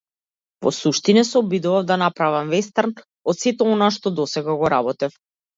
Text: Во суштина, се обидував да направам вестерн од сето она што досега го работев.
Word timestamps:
Во 0.67 0.71
суштина, 0.77 1.23
се 1.31 1.35
обидував 1.41 1.85
да 1.91 1.99
направам 2.03 2.49
вестерн 2.55 2.97
од 3.33 3.41
сето 3.45 3.71
она 3.75 3.91
што 3.99 4.15
досега 4.23 4.61
го 4.65 4.77
работев. 4.79 5.23